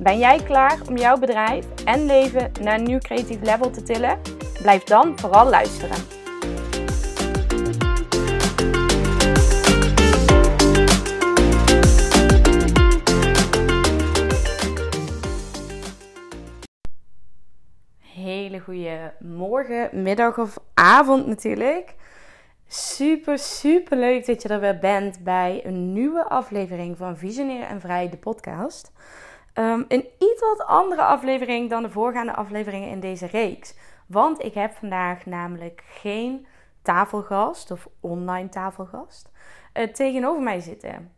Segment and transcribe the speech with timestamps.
[0.00, 4.18] Ben jij klaar om jouw bedrijf en leven naar een nieuw creatief level te tillen?
[4.62, 5.96] Blijf dan vooral luisteren.
[17.98, 21.94] Hele goede morgen, middag of avond natuurlijk.
[22.66, 27.80] Super, super leuk dat je er weer bent bij een nieuwe aflevering van Visionair en
[27.80, 28.92] Vrij, de podcast.
[29.54, 33.74] Um, een iets wat andere aflevering dan de voorgaande afleveringen in deze reeks.
[34.06, 36.46] Want ik heb vandaag namelijk geen
[36.82, 39.30] tafelgast of online tafelgast
[39.74, 41.12] uh, tegenover mij zitten.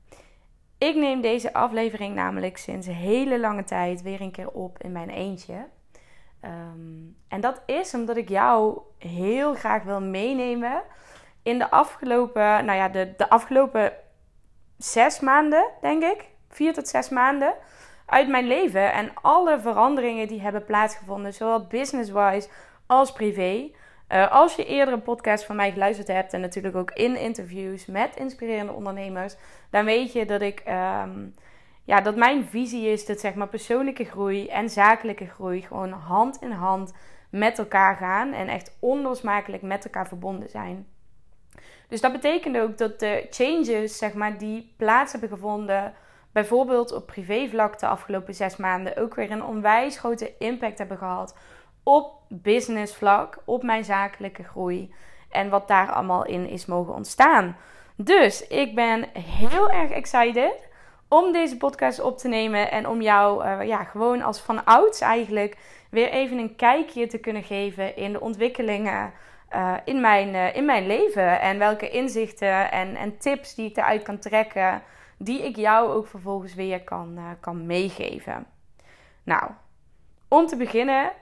[0.78, 5.10] Ik neem deze aflevering namelijk sinds hele lange tijd weer een keer op in mijn
[5.10, 5.66] eentje.
[6.44, 10.82] Um, en dat is omdat ik jou heel graag wil meenemen
[11.42, 13.92] in de afgelopen, nou ja, de, de afgelopen
[14.78, 16.28] zes maanden, denk ik.
[16.48, 17.54] Vier tot zes maanden
[18.06, 18.92] uit mijn leven.
[18.92, 22.48] En alle veranderingen die hebben plaatsgevonden, zowel business-wise
[22.86, 23.70] als privé.
[24.12, 27.86] Uh, als je eerder een podcast van mij geluisterd hebt en natuurlijk ook in interviews
[27.86, 29.36] met inspirerende ondernemers,
[29.70, 31.34] dan weet je dat ik, um,
[31.84, 36.42] ja, dat mijn visie is dat zeg maar persoonlijke groei en zakelijke groei gewoon hand
[36.42, 36.94] in hand
[37.30, 40.86] met elkaar gaan en echt onlosmakelijk met elkaar verbonden zijn.
[41.88, 45.94] Dus dat betekent ook dat de changes, zeg maar, die plaats hebben gevonden,
[46.34, 51.36] bijvoorbeeld op privévlak de afgelopen zes maanden, ook weer een onwijs grote impact hebben gehad
[51.82, 54.94] op businessvlak, op mijn zakelijke groei
[55.30, 57.56] en wat daar allemaal in is mogen ontstaan.
[57.96, 60.68] Dus ik ben heel erg excited
[61.08, 65.00] om deze podcast op te nemen en om jou uh, ja, gewoon als van ouds
[65.00, 65.56] eigenlijk
[65.90, 69.12] weer even een kijkje te kunnen geven in de ontwikkelingen
[69.54, 71.40] uh, in, mijn, uh, in mijn leven.
[71.40, 74.82] En welke inzichten en, en tips die ik eruit kan trekken,
[75.18, 78.46] die ik jou ook vervolgens weer kan, uh, kan meegeven.
[79.22, 79.50] Nou,
[80.28, 81.12] om te beginnen,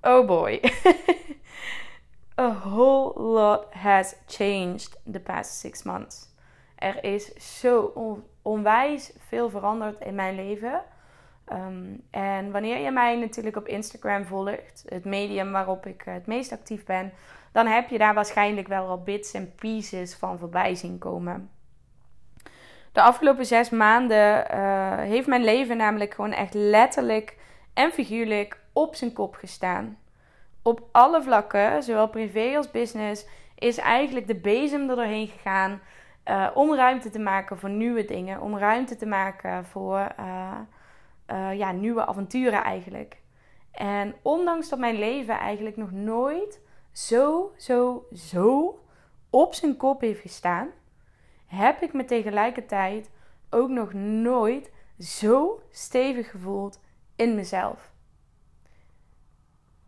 [0.00, 0.60] oh boy.
[2.40, 6.28] A whole lot has changed the past six months.
[6.76, 10.82] Er is zo on onwijs veel veranderd in mijn leven.
[11.52, 16.52] Um, en wanneer je mij natuurlijk op Instagram volgt, het medium waarop ik het meest
[16.52, 17.12] actief ben,
[17.52, 21.50] dan heb je daar waarschijnlijk wel al bits en pieces van voorbij zien komen.
[22.92, 27.36] De afgelopen zes maanden uh, heeft mijn leven namelijk gewoon echt letterlijk
[27.74, 29.98] en figuurlijk op zijn kop gestaan.
[30.62, 35.80] Op alle vlakken, zowel privé als business, is eigenlijk de bezem er doorheen gegaan
[36.24, 41.72] uh, om ruimte te maken voor nieuwe dingen, om ruimte te maken voor uh, ja,
[41.72, 43.16] nieuwe avonturen eigenlijk.
[43.70, 46.60] En ondanks dat mijn leven eigenlijk nog nooit
[46.92, 48.78] zo, zo, zo
[49.30, 50.68] op zijn kop heeft gestaan,
[51.48, 53.10] heb ik me tegelijkertijd
[53.50, 56.80] ook nog nooit zo stevig gevoeld
[57.16, 57.90] in mezelf.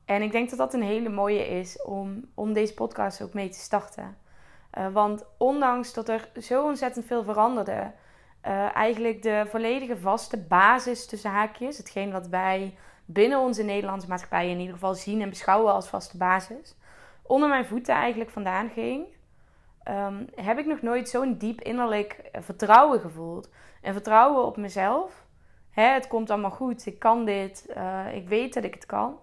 [0.05, 3.49] En ik denk dat dat een hele mooie is om, om deze podcast ook mee
[3.49, 4.17] te starten.
[4.79, 7.93] Uh, want ondanks dat er zo ontzettend veel veranderde,
[8.47, 14.51] uh, eigenlijk de volledige vaste basis tussen haakjes, hetgeen wat wij binnen onze Nederlandse maatschappij
[14.51, 16.77] in ieder geval zien en beschouwen als vaste basis,
[17.23, 19.07] onder mijn voeten eigenlijk vandaan ging,
[19.89, 23.51] um, heb ik nog nooit zo'n diep innerlijk eh, vertrouwen gevoeld.
[23.83, 25.27] En vertrouwen op mezelf.
[25.71, 29.19] Hè, het komt allemaal goed, ik kan dit, uh, ik weet dat ik het kan.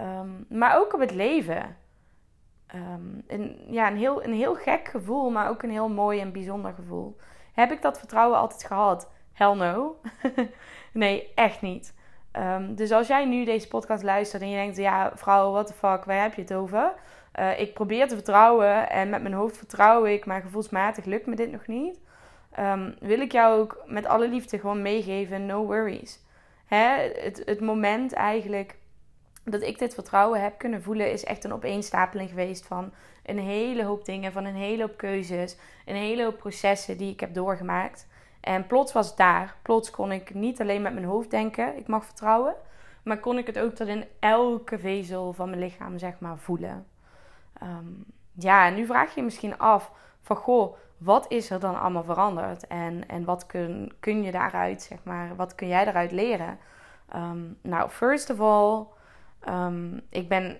[0.00, 1.76] Um, maar ook op het leven.
[2.74, 6.32] Um, een, ja, een, heel, een heel gek gevoel, maar ook een heel mooi en
[6.32, 7.16] bijzonder gevoel.
[7.52, 9.10] Heb ik dat vertrouwen altijd gehad?
[9.32, 10.00] Hell no.
[10.92, 11.94] nee, echt niet.
[12.68, 16.04] Dus als jij nu deze podcast luistert en je denkt, ja, vrouw, what the fuck,
[16.04, 16.94] waar heb je het over?
[17.38, 21.36] Uh, ik probeer te vertrouwen en met mijn hoofd vertrouw ik, maar gevoelsmatig lukt me
[21.36, 22.00] dit nog niet.
[22.58, 26.24] Um, wil ik jou ook met alle liefde gewoon meegeven, no worries.
[26.66, 27.10] Hè?
[27.20, 28.76] Het, het moment eigenlijk
[29.44, 32.92] dat ik dit vertrouwen heb kunnen voelen, is echt een opeenstapeling geweest van
[33.24, 37.20] een hele hoop dingen, van een hele hoop keuzes, een hele hoop processen die ik
[37.20, 38.06] heb doorgemaakt.
[38.40, 39.56] En plots was het daar.
[39.62, 42.54] Plots kon ik niet alleen met mijn hoofd denken, ik mag vertrouwen,
[43.02, 46.86] maar kon ik het ook tot in elke vezel van mijn lichaam, zeg maar, voelen.
[47.62, 49.92] Um, ja, en nu vraag je je misschien af
[50.22, 52.66] van, goh, wat is er dan allemaal veranderd?
[52.66, 56.58] En, en wat kun, kun je daaruit, zeg maar, wat kun jij daaruit leren?
[57.08, 58.86] Ehm, nou, first of all,
[59.48, 60.58] um, ik ben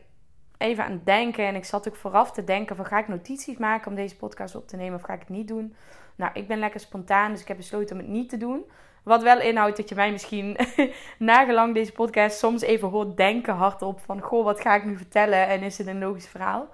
[0.58, 3.56] even aan het denken en ik zat ook vooraf te denken van ga ik notities
[3.56, 5.76] maken om deze podcast op te nemen of ga ik het niet doen?
[6.14, 8.64] Nou, ik ben lekker spontaan, dus ik heb besloten om het niet te doen.
[9.06, 10.56] Wat wel inhoudt dat je mij misschien
[11.18, 15.48] nagelang deze podcast soms even hoort denken hardop van goh, wat ga ik nu vertellen
[15.48, 16.68] en is het een logisch verhaal?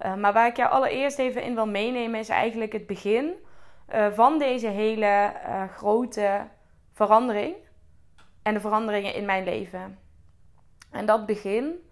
[0.00, 3.34] Uh, maar waar ik jou allereerst even in wil meenemen is eigenlijk het begin
[3.94, 6.46] uh, van deze hele uh, grote
[6.92, 7.54] verandering
[8.42, 9.98] en de veranderingen in mijn leven.
[10.90, 11.90] En dat begin,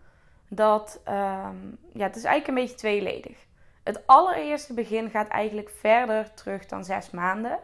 [0.49, 3.37] dat um, ja, het is eigenlijk een beetje tweeledig.
[3.83, 7.59] Het allereerste begin gaat eigenlijk verder terug dan zes maanden.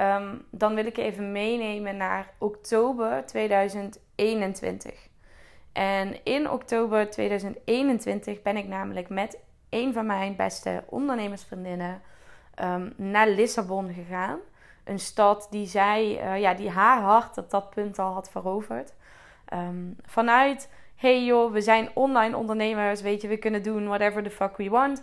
[0.00, 5.08] Um, dan wil ik even meenemen naar oktober 2021.
[5.72, 9.38] En in oktober 2021 ben ik namelijk met
[9.70, 12.02] een van mijn beste ondernemersvriendinnen
[12.62, 14.38] um, naar Lissabon gegaan.
[14.84, 18.94] Een stad die zij, uh, ja, die haar hart op dat punt al had veroverd.
[19.52, 24.30] Um, vanuit, hey joh, we zijn online ondernemers, weet je, we kunnen doen whatever the
[24.30, 25.02] fuck we want.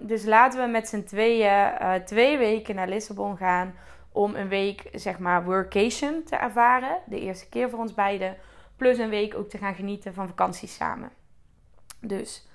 [0.00, 3.74] Dus laten we met z'n tweeën uh, twee weken naar Lissabon gaan
[4.12, 6.98] om een week, zeg maar, workation te ervaren.
[7.06, 8.36] De eerste keer voor ons beiden.
[8.76, 11.10] Plus een week ook te gaan genieten van vakanties samen.
[12.00, 12.46] Dus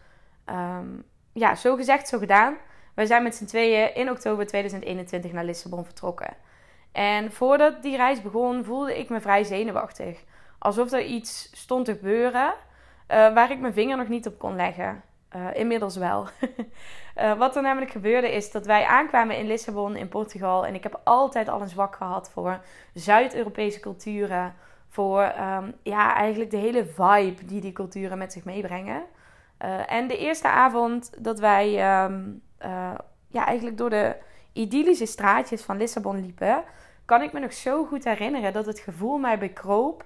[0.49, 1.03] um,
[1.33, 2.57] ja, zo gezegd, zo gedaan.
[2.93, 6.35] Wij zijn met z'n tweeën in oktober 2021 naar Lissabon vertrokken.
[6.91, 10.23] En voordat die reis begon, voelde ik me vrij zenuwachtig.
[10.59, 14.55] Alsof er iets stond te gebeuren uh, waar ik mijn vinger nog niet op kon
[14.55, 15.03] leggen.
[15.35, 16.27] Uh, inmiddels wel.
[17.17, 20.65] uh, wat er namelijk gebeurde is dat wij aankwamen in Lissabon in Portugal.
[20.65, 22.59] En ik heb altijd al een zwak gehad voor
[22.93, 24.55] Zuid-Europese culturen.
[24.89, 29.03] Voor um, ja, eigenlijk de hele vibe die die culturen met zich meebrengen.
[29.65, 31.67] Uh, en de eerste avond dat wij
[32.03, 32.41] um,
[33.27, 34.15] ja, eigenlijk door de
[34.51, 36.63] idyllische straatjes van Lissabon liepen,
[37.05, 40.05] kan ik me nog zo goed herinneren dat het gevoel mij bekroop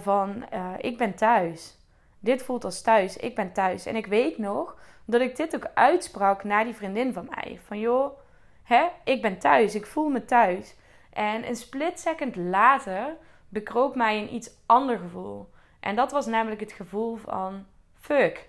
[0.00, 0.44] van
[0.78, 1.79] ik ben thuis.
[2.20, 3.16] Dit voelt als thuis.
[3.16, 3.86] Ik ben thuis.
[3.86, 7.60] En ik weet nog dat ik dit ook uitsprak naar die vriendin van mij.
[7.64, 8.18] Van joh,
[8.62, 9.74] hè, ik ben thuis.
[9.74, 10.76] Ik voel me thuis.
[11.12, 13.16] En een split second later
[13.48, 15.50] bekroop mij een iets ander gevoel.
[15.80, 18.48] En dat was namelijk het gevoel van fuck.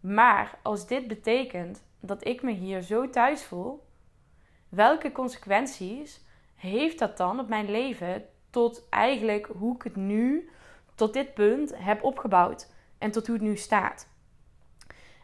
[0.00, 3.86] Maar als dit betekent dat ik me hier zo thuis voel,
[4.68, 6.24] welke consequenties
[6.56, 10.50] heeft dat dan op mijn leven tot eigenlijk hoe ik het nu
[10.94, 12.68] tot dit punt heb opgebouwd?
[13.00, 14.08] En tot hoe het nu staat.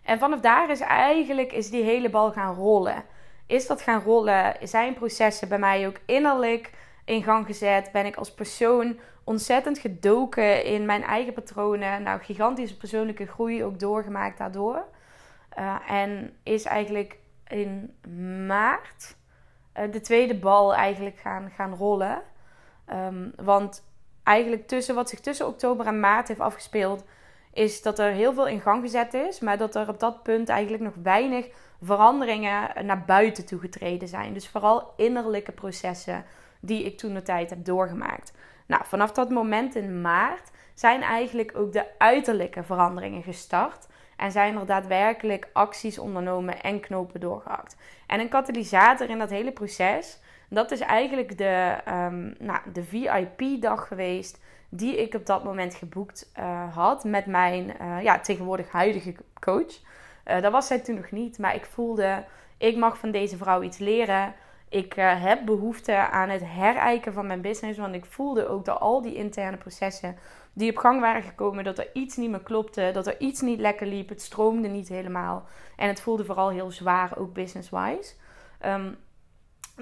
[0.03, 3.05] En vanaf daar is eigenlijk is die hele bal gaan rollen.
[3.47, 4.57] Is dat gaan rollen?
[4.63, 6.71] Zijn processen bij mij ook innerlijk
[7.05, 7.93] in gang gezet?
[7.93, 12.03] Ben ik als persoon ontzettend gedoken in mijn eigen patronen?
[12.03, 14.85] Nou, gigantische persoonlijke groei ook doorgemaakt daardoor.
[15.59, 17.19] Uh, en is eigenlijk
[17.49, 17.97] in
[18.47, 19.17] maart
[19.77, 22.23] uh, de tweede bal eigenlijk gaan, gaan rollen.
[22.93, 23.85] Um, want
[24.23, 27.05] eigenlijk tussen wat zich tussen oktober en maart heeft afgespeeld,
[27.57, 30.49] is dat er heel veel in gang gezet is, maar dat er op dat punt
[30.49, 31.49] eigenlijk nog weinig
[31.83, 34.33] veranderingen naar buiten toe getreden zijn.
[34.33, 36.25] Dus vooral innerlijke processen
[36.61, 38.33] die ik toen de tijd heb doorgemaakt.
[38.67, 43.87] Nou, vanaf dat moment in maart zijn eigenlijk ook de uiterlijke veranderingen gestart.
[44.17, 47.77] En zijn er daadwerkelijk acties ondernomen en knopen doorgehakt.
[48.07, 50.19] En een katalysator in dat hele proces,
[50.49, 56.31] dat is eigenlijk de, um, nou, de VIP-dag geweest die ik op dat moment geboekt
[56.39, 59.81] uh, had met mijn uh, ja, tegenwoordig huidige coach.
[60.27, 62.25] Uh, dat was zij toen nog niet, maar ik voelde,
[62.59, 64.35] ik mag van deze vrouw iets leren.
[64.69, 69.03] Ik heb behoefte aan het herijken van mijn business, want ik voelde ook dat al
[69.03, 70.17] die interne processen
[70.53, 73.61] die op gang waren gekomen, dat er iets niet meer klopte, dat er iets niet
[73.61, 75.47] lekker liep, het stroomde niet helemaal.
[75.77, 78.15] En het voelde vooral heel zwaar, ook business-wise.
[78.65, 78.97] Um,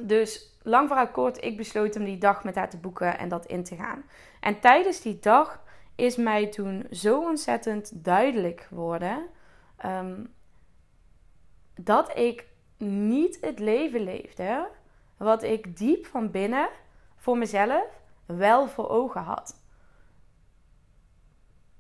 [0.01, 3.47] dus lang vooruit kort, ik besloot om die dag met haar te boeken en dat
[3.47, 4.05] in te gaan.
[4.41, 5.63] En tijdens die dag
[5.95, 9.27] is mij toen zo ontzettend duidelijk geworden
[9.87, 10.35] um,
[11.75, 12.47] dat ik
[12.79, 14.69] niet het leven leefde
[15.17, 16.69] wat ik diep van binnen
[17.17, 17.87] voor mezelf
[18.27, 19.63] wel voor ogen had.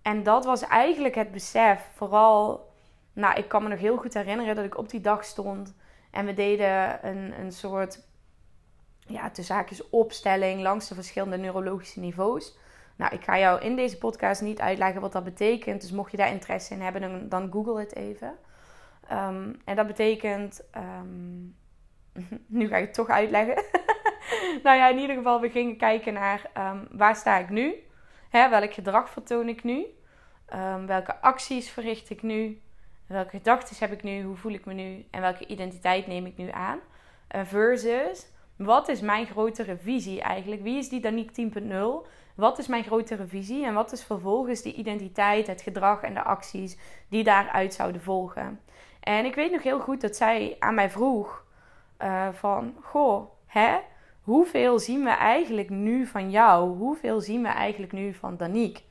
[0.03, 2.69] En dat was eigenlijk het besef, vooral,
[3.12, 5.75] nou, ik kan me nog heel goed herinneren dat ik op die dag stond
[6.11, 8.07] en we deden een, een soort,
[9.06, 12.56] ja, de zaakjes opstelling langs de verschillende neurologische niveaus.
[12.96, 15.80] Nou, ik ga jou in deze podcast niet uitleggen wat dat betekent.
[15.80, 18.34] Dus mocht je daar interesse in hebben, dan, google het even.
[19.12, 20.64] Um, en dat betekent.
[20.76, 21.56] Um,
[22.46, 23.64] nu ga ik het toch uitleggen.
[24.64, 27.75] nou ja, in ieder geval, we gingen kijken naar um, waar sta ik nu?
[28.30, 29.87] Hè, welk gedrag vertoon ik nu?
[30.87, 32.61] welke acties verricht ik nu?
[33.06, 34.23] Welke gedachten heb ik nu?
[34.23, 35.06] Hoe voel ik me nu?
[35.11, 36.78] En welke identiteit neem ik nu aan?
[37.28, 40.62] Versus, wat is mijn grotere visie eigenlijk?
[40.62, 41.50] Wie is die Danique
[42.04, 42.08] 10.0?
[42.34, 46.23] Wat is mijn grotere visie en wat is vervolgens die identiteit, het gedrag en de
[46.23, 48.61] acties die daaruit zouden volgen?
[49.00, 51.44] En ik weet nog heel goed dat zij aan mij vroeg
[51.99, 53.78] uh, van, goh, hè,
[54.23, 56.76] hoeveel zien we eigenlijk nu van jou?
[56.76, 58.82] Hoeveel zien we eigenlijk nu van Danique?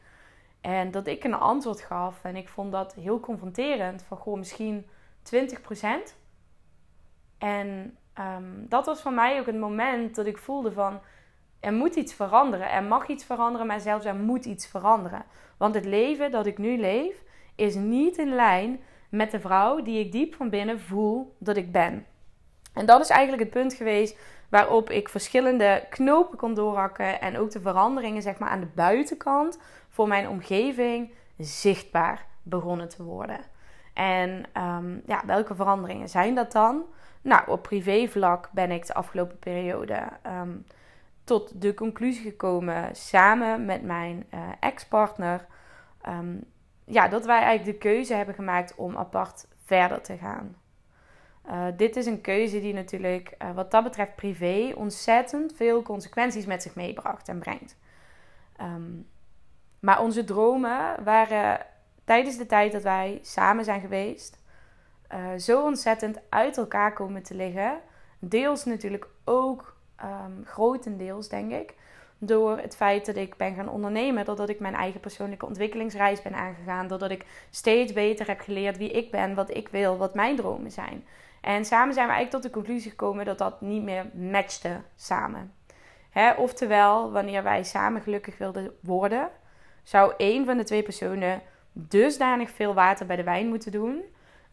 [0.61, 4.03] En dat ik een antwoord gaf en ik vond dat heel confronterend.
[4.03, 4.85] Van goh, misschien
[5.23, 6.15] 20%.
[7.37, 10.99] En ehm, dat was voor mij ook het moment dat ik voelde van...
[11.59, 12.71] Er moet iets veranderen.
[12.71, 15.25] Er mag iets veranderen, maar zelfs er moet iets veranderen.
[15.57, 17.23] Want het leven dat ik nu leef
[17.55, 18.79] is niet in lijn
[19.09, 22.05] met de vrouw die ik diep van binnen voel dat ik ben.
[22.73, 24.17] En dat is eigenlijk het punt geweest
[24.49, 29.59] waarop ik verschillende knopen kon doorhakken en ook de veranderingen zeg maar aan de buitenkant
[29.89, 33.39] voor mijn omgeving zichtbaar begonnen te worden.
[33.93, 36.83] En um, ja, welke veranderingen zijn dat dan?
[37.23, 40.65] Nou, op privévlak ben ik de afgelopen periode um,
[41.23, 45.45] tot de conclusie gekomen, samen met mijn uh, ex-partner,
[46.07, 46.43] um,
[46.85, 50.55] ja, dat wij eigenlijk de keuze hebben gemaakt om apart verder te gaan.
[51.47, 56.45] Uh, dit is een keuze die natuurlijk uh, wat dat betreft privé ontzettend veel consequenties
[56.45, 57.77] met zich meebracht en brengt.
[58.61, 59.07] Um,
[59.79, 61.65] maar onze dromen waren
[62.03, 64.42] tijdens de tijd dat wij samen zijn geweest
[65.13, 67.79] uh, zo ontzettend uit elkaar komen te liggen.
[68.19, 71.73] Deels natuurlijk ook um, grotendeels, denk ik,
[72.17, 76.33] door het feit dat ik ben gaan ondernemen, doordat ik mijn eigen persoonlijke ontwikkelingsreis ben
[76.33, 80.35] aangegaan, doordat ik steeds beter heb geleerd wie ik ben, wat ik wil, wat mijn
[80.35, 81.05] dromen zijn.
[81.41, 85.53] En samen zijn we eigenlijk tot de conclusie gekomen dat dat niet meer matchte samen.
[86.09, 89.29] Hè, oftewel, wanneer wij samen gelukkig wilden worden,
[89.83, 91.41] zou één van de twee personen
[91.71, 94.03] dusdanig veel water bij de wijn moeten doen,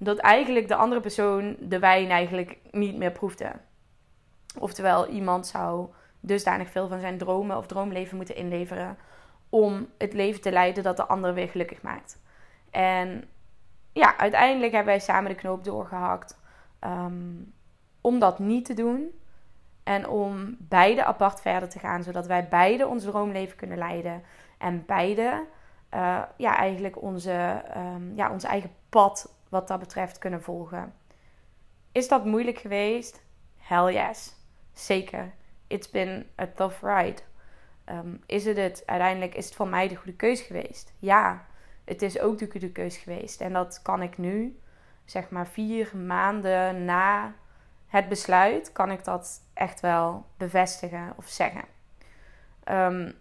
[0.03, 3.53] dat eigenlijk de andere persoon de wijn eigenlijk niet meer proefde.
[4.59, 5.89] Oftewel, iemand zou
[6.21, 8.97] dusdanig veel van zijn dromen of droomleven moeten inleveren
[9.49, 12.21] om het leven te leiden dat de ander weer gelukkig maakt.
[12.71, 13.25] En
[13.93, 16.41] ja, uiteindelijk hebben wij samen de knoop doorgehakt
[16.85, 17.53] um,
[18.01, 19.21] om dat niet te doen.
[19.83, 24.23] En om beide apart verder te gaan, zodat wij beide ons droomleven kunnen leiden.
[24.59, 25.47] En beide
[25.95, 30.95] uh, ja, eigenlijk onze, um, ja, ons eigen pad wat dat betreft kunnen volgen.
[31.93, 33.23] Is dat moeilijk geweest?
[33.57, 34.35] Hell yes.
[34.73, 35.33] Zeker.
[35.67, 37.23] It's been a tough ride.
[37.87, 38.83] Um, is het het?
[38.87, 40.93] Uiteindelijk is het voor mij de goede keus geweest.
[40.99, 41.47] Ja,
[41.85, 43.41] het is ook de goede keus geweest.
[43.41, 44.61] En dat kan ik nu,
[45.05, 47.35] zeg maar vier maanden na
[47.87, 51.65] het besluit, kan ik dat echt wel bevestigen of zeggen.
[52.65, 53.15] Um,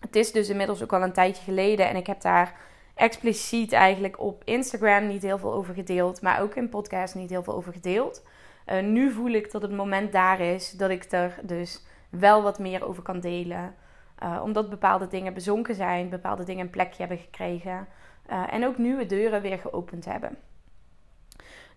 [0.00, 2.60] het is dus inmiddels ook al een tijdje geleden en ik heb daar
[2.98, 7.42] expliciet eigenlijk op Instagram niet heel veel over gedeeld, maar ook in podcast niet heel
[7.42, 8.22] veel over gedeeld.
[8.66, 12.58] Uh, nu voel ik dat het moment daar is dat ik er dus wel wat
[12.58, 13.74] meer over kan delen.
[14.22, 17.88] Uh, omdat bepaalde dingen bezonken zijn, bepaalde dingen een plekje hebben gekregen.
[18.30, 20.36] Uh, en ook nieuwe deuren weer geopend hebben.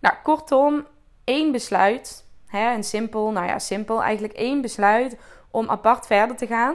[0.00, 0.86] Nou, kortom,
[1.24, 2.24] één besluit.
[2.46, 4.02] Hè, een simpel, nou ja, simpel.
[4.02, 5.16] Eigenlijk één besluit
[5.50, 6.74] om apart verder te gaan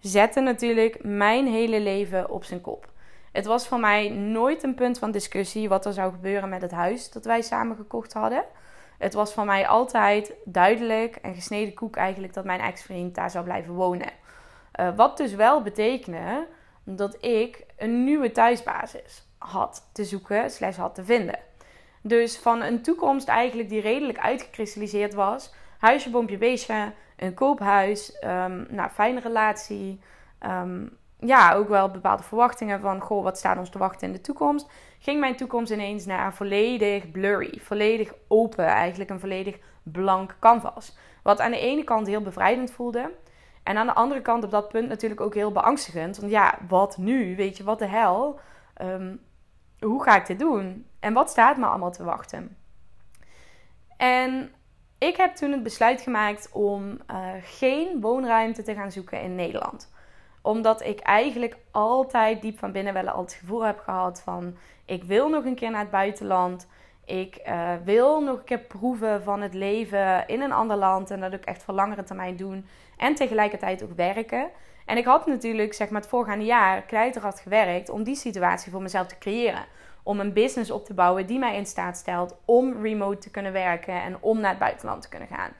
[0.00, 2.88] zette natuurlijk mijn hele leven op zijn kop.
[3.32, 6.70] Het was voor mij nooit een punt van discussie wat er zou gebeuren met het
[6.70, 8.44] huis dat wij samen gekocht hadden.
[8.98, 13.44] Het was voor mij altijd duidelijk en gesneden koek eigenlijk dat mijn ex-vriend daar zou
[13.44, 14.10] blijven wonen.
[14.80, 16.46] Uh, wat dus wel betekende
[16.84, 21.38] dat ik een nieuwe thuisbasis had te zoeken, slash had te vinden.
[22.02, 25.54] Dus van een toekomst eigenlijk die redelijk uitgekristalliseerd was.
[25.78, 30.00] Huisje, boompje, beestje, een koophuis, um, nou, fijne relatie.
[30.46, 34.20] Um, ja, ook wel bepaalde verwachtingen van, goh, wat staat ons te wachten in de
[34.20, 34.70] toekomst.
[34.98, 40.96] Ging mijn toekomst ineens naar volledig blurry, volledig open, eigenlijk een volledig blank canvas.
[41.22, 43.10] Wat aan de ene kant heel bevrijdend voelde.
[43.62, 46.18] En aan de andere kant op dat punt natuurlijk ook heel beangstigend.
[46.18, 47.36] Want ja, wat nu?
[47.36, 48.40] Weet je, wat de hel?
[48.82, 49.20] Um,
[49.80, 50.86] hoe ga ik dit doen?
[51.00, 52.56] En wat staat me allemaal te wachten?
[53.96, 54.52] En
[54.98, 59.92] ik heb toen het besluit gemaakt om uh, geen woonruimte te gaan zoeken in Nederland.
[60.42, 64.56] Omdat ik eigenlijk altijd diep van binnen wel al het gevoel heb gehad van...
[64.84, 66.66] ik wil nog een keer naar het buitenland.
[67.04, 71.10] Ik uh, wil nog een keer proeven van het leven in een ander land.
[71.10, 72.66] En dat ook echt voor langere termijn doen.
[72.96, 74.48] En tegelijkertijd ook werken.
[74.86, 78.82] En ik had natuurlijk zeg maar, het voorgaande jaar keihard gewerkt om die situatie voor
[78.82, 79.64] mezelf te creëren
[80.02, 83.52] om een business op te bouwen die mij in staat stelt om remote te kunnen
[83.52, 85.50] werken en om naar het buitenland te kunnen gaan.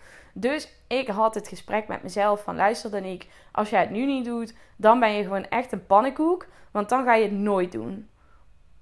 [0.41, 4.25] Dus ik had het gesprek met mezelf van luister Danique, als jij het nu niet
[4.25, 8.09] doet, dan ben je gewoon echt een pannenkoek, want dan ga je het nooit doen.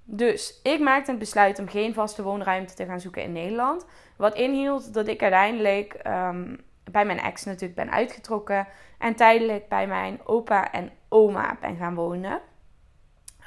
[0.03, 3.85] Dus ik maakte het besluit om geen vaste woonruimte te gaan zoeken in Nederland.
[4.15, 8.67] Wat inhield dat ik uiteindelijk um, bij mijn ex natuurlijk ben uitgetrokken.
[8.97, 12.41] En tijdelijk bij mijn opa en oma ben gaan wonen.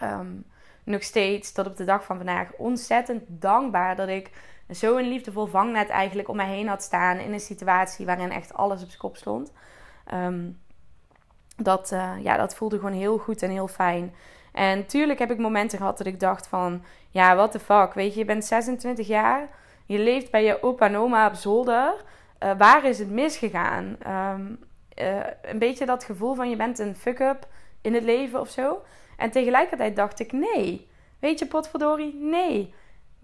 [0.01, 0.33] Ehm,
[0.85, 4.31] nog steeds tot op de dag van vandaag ontzettend dankbaar dat ik
[4.69, 8.83] zo'n liefdevol vangnet eigenlijk om mij heen had staan in een situatie waarin echt alles
[8.83, 9.53] op zijn kop stond.
[10.07, 10.51] Ehm,
[11.57, 14.15] dat, uh, ja, dat voelde gewoon heel goed en heel fijn.
[14.53, 16.83] En tuurlijk heb ik momenten gehad dat ik dacht van...
[17.11, 19.49] Ja, what the fuck, weet je, je bent 26 jaar...
[19.87, 21.95] Je leeft bij je opa en oma op zolder.
[22.43, 23.97] Uh, waar is het misgegaan?
[24.07, 24.59] Um,
[24.99, 27.47] uh, een beetje dat gevoel van je bent een fuck-up
[27.81, 28.83] in het leven of zo.
[29.17, 30.89] En tegelijkertijd dacht ik, nee.
[31.19, 32.75] Weet je, potverdorie, nee.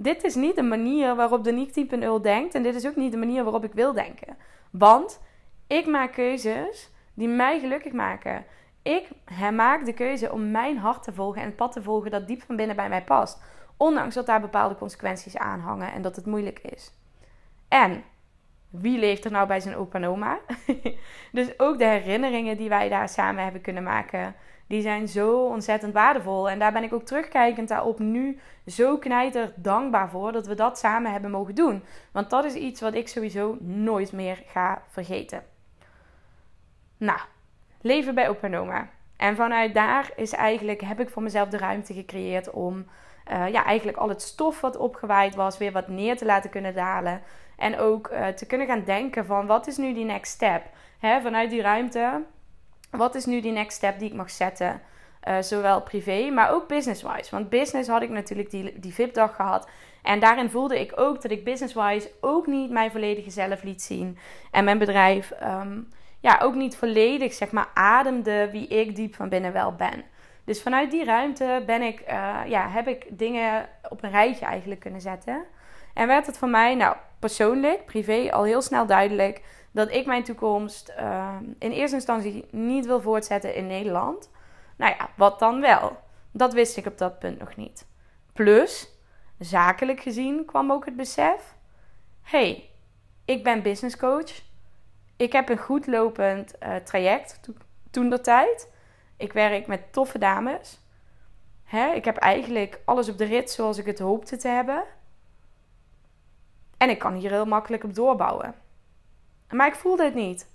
[0.00, 2.54] Dit is niet de manier waarop de Niek 10.0 denkt.
[2.54, 4.36] En dit is ook niet de manier waarop ik wil denken.
[4.70, 5.20] Want
[5.66, 8.44] ik maak keuzes die mij gelukkig maken.
[8.82, 9.08] Ik
[9.52, 12.42] maak de keuze om mijn hart te volgen en het pad te volgen dat diep
[12.42, 13.42] van binnen bij mij past.
[13.76, 16.92] Ondanks dat daar bepaalde consequenties aan hangen en dat het moeilijk is.
[17.68, 18.04] En
[18.70, 20.38] wie leeft er nou bij zijn opa en oma?
[21.32, 24.34] dus ook de herinneringen die wij daar samen hebben kunnen maken,
[24.68, 26.50] die zijn zo ontzettend waardevol.
[26.50, 30.78] En daar ben ik ook terugkijkend daarop nu zo knijter dankbaar voor dat we dat
[30.78, 31.84] samen hebben mogen doen.
[32.12, 35.42] Want dat is iets wat ik sowieso nooit meer ga vergeten.
[36.96, 37.18] Nou,
[37.80, 42.50] leven bij opa en vanuit daar is eigenlijk, heb ik voor mezelf de ruimte gecreëerd
[42.50, 42.86] om
[43.30, 46.74] uh, ja, eigenlijk al het stof wat opgewaaid was, weer wat neer te laten kunnen
[46.74, 47.22] dalen.
[47.56, 50.62] En ook uh, te kunnen gaan denken van wat is nu die next step?
[51.00, 52.22] Vanuit die ruimte,
[52.90, 54.80] wat is nu die next step die ik mag zetten?
[55.28, 57.30] Uh, zowel privé, maar ook business-wise.
[57.30, 59.68] Want business had ik natuurlijk die, die VIP-dag gehad.
[60.02, 64.18] En daarin voelde ik ook dat ik business-wise ook niet mijn volledige zelf liet zien.
[64.50, 65.88] En mijn bedrijf um,
[66.20, 70.04] ja, ook niet volledig, zeg maar, ademde wie ik diep van binnen wel ben.
[70.44, 74.80] Dus vanuit die ruimte ben ik, uh, ja, heb ik dingen op een rijtje eigenlijk
[74.80, 75.44] kunnen zetten.
[75.94, 79.42] En werd het voor mij, nou, persoonlijk, privé, al heel snel duidelijk
[79.78, 84.30] dat ik mijn toekomst uh, in eerste instantie niet wil voortzetten in Nederland.
[84.76, 85.96] Nou ja, wat dan wel?
[86.30, 87.86] Dat wist ik op dat punt nog niet.
[88.32, 88.88] Plus,
[89.38, 91.54] zakelijk gezien kwam ook het besef:
[92.22, 92.70] hey,
[93.24, 94.42] ik ben business coach.
[95.16, 97.52] Ik heb een goed lopend uh, traject to
[97.90, 98.72] toen dat tijd.
[99.16, 100.80] Ik werk met toffe dames.
[101.64, 104.84] Hè, ik heb eigenlijk alles op de rit zoals ik het hoopte te hebben.
[106.76, 108.66] En ik kan hier heel makkelijk op doorbouwen.
[109.50, 110.48] Maar ik voelde het niet.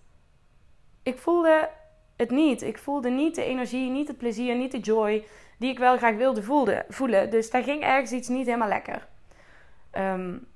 [1.04, 1.70] Ik voelde
[2.16, 2.62] het niet.
[2.62, 5.26] Ik voelde niet de energie, niet het plezier, niet de joy
[5.58, 6.44] die ik wel graag wilde
[6.90, 7.30] voelen.
[7.30, 9.08] Dus daar ging ergens iets niet helemaal lekker.
[9.98, 10.48] Um,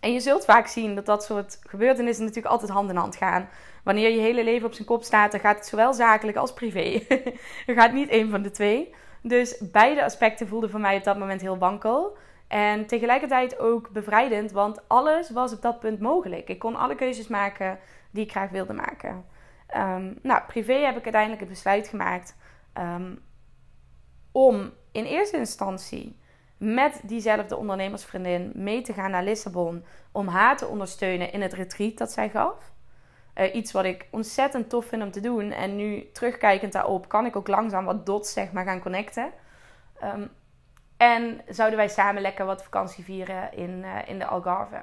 [0.00, 3.48] en je zult vaak zien dat dat soort gebeurtenissen natuurlijk altijd hand in hand gaan.
[3.84, 7.02] Wanneer je hele leven op zijn kop staat, dan gaat het zowel zakelijk als privé.
[7.66, 8.94] er gaat niet één van de twee.
[9.22, 12.16] Dus beide aspecten voelden voor mij op dat moment heel wankel.
[12.48, 16.48] En tegelijkertijd ook bevrijdend, want alles was op dat punt mogelijk.
[16.48, 17.78] Ik kon alle keuzes maken
[18.10, 19.24] die ik graag wilde maken.
[19.76, 22.36] Um, nou, privé heb ik uiteindelijk het besluit gemaakt
[22.78, 23.22] um,
[24.32, 26.18] om in eerste instantie
[26.56, 31.98] met diezelfde ondernemersvriendin mee te gaan naar Lissabon om haar te ondersteunen in het retreat
[31.98, 32.72] dat zij gaf.
[33.34, 35.50] Uh, iets wat ik ontzettend tof vind om te doen.
[35.50, 39.32] En nu terugkijkend daarop kan ik ook langzaam wat dots zeg maar gaan connecten.
[40.04, 40.30] Um,
[40.96, 44.82] en zouden wij samen lekker wat vakantie vieren in, uh, in de Algarve.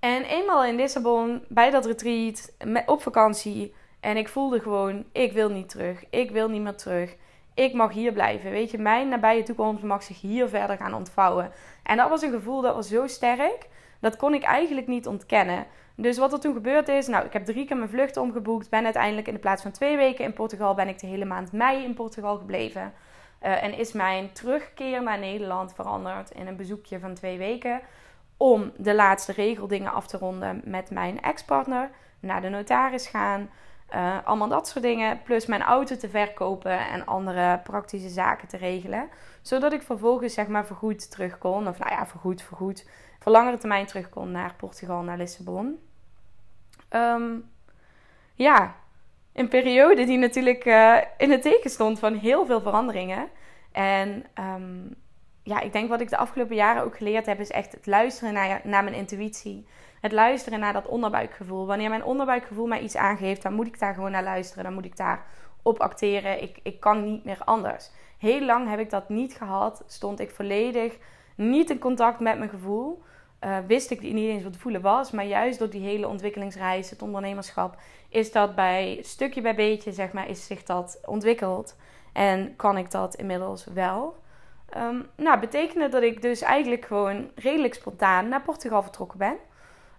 [0.00, 2.52] En eenmaal in Lissabon, bij dat retreat,
[2.86, 3.74] op vakantie.
[4.00, 6.04] En ik voelde gewoon, ik wil niet terug.
[6.10, 7.16] Ik wil niet meer terug
[7.54, 8.50] ik mag hier blijven.
[8.50, 11.52] Weet je, mijn nabije toekomst mag zich hier verder gaan ontvouwen.
[11.82, 13.68] En dat was een gevoel dat was zo sterk.
[14.00, 15.66] Dat kon ik eigenlijk niet ontkennen.
[15.94, 18.70] Dus wat er toen gebeurd is, nou, ik heb drie keer mijn vlucht omgeboekt.
[18.70, 21.52] Ben uiteindelijk in de plaats van twee weken in Portugal, ben ik de hele maand
[21.52, 22.92] mei in Portugal gebleven.
[23.44, 27.80] Uh, en is mijn terugkeer naar Nederland veranderd in een bezoekje van twee weken.
[28.36, 31.90] Om de laatste regeldingen af te ronden met mijn ex-partner.
[32.20, 33.50] Naar de notaris gaan.
[33.94, 35.22] Uh, allemaal dat soort dingen.
[35.22, 39.08] Plus mijn auto te verkopen en andere praktische zaken te regelen.
[39.42, 41.68] Zodat ik vervolgens zeg maar vergoed terug kon.
[41.68, 42.88] Of nou ja, vergoed, vergoed.
[43.18, 45.78] Voor langere termijn terug kon naar Portugal, naar Lissabon.
[46.90, 47.50] Um,
[48.34, 48.74] ja,
[49.32, 53.28] een periode die natuurlijk uh, in het teken stond van heel veel veranderingen.
[53.72, 54.94] En um,
[55.42, 58.32] ja, ik denk wat ik de afgelopen jaren ook geleerd heb, is echt het luisteren
[58.64, 59.66] naar, mijn intuïtie.
[60.00, 61.66] Het luisteren naar dat onderbuikgevoel.
[61.66, 64.64] Wanneer mijn onderbuikgevoel mij iets aangeeft, dan moet ik daar gewoon naar luisteren.
[64.64, 65.24] Dan moet ik daar
[65.62, 66.42] op acteren.
[66.42, 67.90] Ik, ik kan niet meer anders.
[68.18, 69.84] Heel lang heb ik dat niet gehad.
[69.86, 70.96] Stond ik volledig
[71.34, 73.02] niet in contact met mijn gevoel.
[73.44, 75.10] Uh, wist ik niet eens wat voelen was.
[75.10, 77.76] Maar juist door die hele ontwikkelingsreis, het ondernemerschap,
[78.12, 81.76] is dat bij stukje bij beetje, zeg maar, is zich dat ontwikkeld.
[82.12, 84.16] En kan ik dat inmiddels wel.
[84.76, 89.36] Um, nou, betekende dat ik dus eigenlijk gewoon redelijk spontaan naar Portugal vertrokken ben.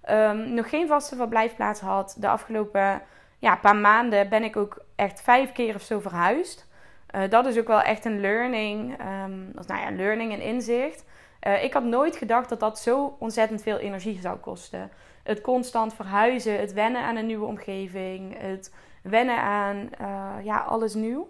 [0.01, 2.15] Ehm, nog geen vaste verblijfplaats had.
[2.19, 3.01] De afgelopen
[3.39, 6.67] ja, paar maanden ben ik ook echt vijf keer of zo verhuisd.
[7.15, 8.91] Uh, dat is ook wel echt een learning.
[8.91, 11.05] Um, nou ja, learning en inzicht.
[11.47, 14.91] Uh, ik had nooit gedacht dat dat zo ontzettend veel energie zou kosten.
[15.23, 20.93] Het constant verhuizen, het wennen aan een nieuwe omgeving, het wennen aan uh, ja, alles
[20.93, 21.29] nieuw.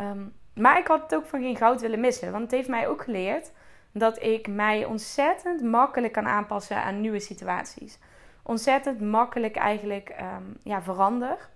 [0.00, 2.30] Um, maar ik had het ook van geen goud willen missen.
[2.30, 3.52] Want het heeft mij ook geleerd
[3.92, 7.98] dat ik mij ontzettend makkelijk kan aanpassen aan nieuwe situaties.
[8.42, 11.50] Ontzettend makkelijk eigenlijk um, ja, verander.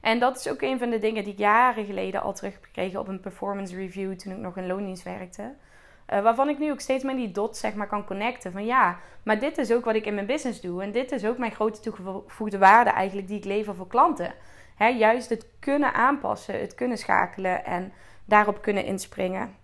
[0.00, 2.96] En dat is ook een van de dingen die ik jaren geleden al terug heb
[2.96, 5.54] op een performance review toen ik nog in loondienst werkte.
[6.10, 8.52] Uh, waarvan ik nu ook steeds meer die dots zeg maar kan connecten.
[8.52, 10.82] Van ja, maar dit is ook wat ik in mijn business doe.
[10.82, 14.34] En dit is ook mijn grote toegevoegde waarde eigenlijk die ik lever voor klanten.
[14.76, 17.92] He, juist het kunnen aanpassen, het kunnen schakelen en
[18.24, 19.56] daarop kunnen inspringen.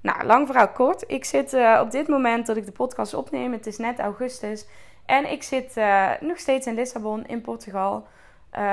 [0.00, 1.04] Nou, lang verhaal kort.
[1.06, 4.66] Ik zit uh, op dit moment dat ik de podcast opneem, het is net augustus.
[5.06, 8.06] En ik zit uh, nog steeds in Lissabon, in Portugal.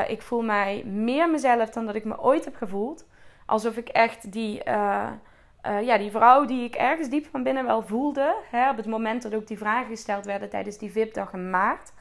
[0.07, 3.05] Ik voel mij meer mezelf dan dat ik me ooit heb gevoeld.
[3.45, 4.63] Alsof ik echt die,
[5.61, 8.35] ja, die vrouw die ik ergens diep van binnen wel voelde.
[8.51, 11.91] Hè, op het moment dat ook die vragen gesteld werden tijdens die VIP-dag in maart.